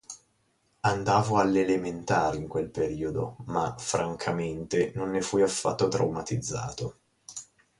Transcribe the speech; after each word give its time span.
Andavo 0.79 1.37
alle 1.37 1.61
elementari 1.61 2.37
in 2.39 2.47
quel 2.47 2.69
periodo, 2.71 3.35
ma, 3.45 3.75
francamente, 3.77 4.91
non 4.95 5.11
ne 5.11 5.21
fui 5.21 5.43
affatto 5.43 5.87
traumatizzato. 5.89 6.97